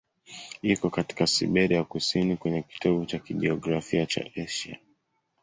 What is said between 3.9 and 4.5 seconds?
cha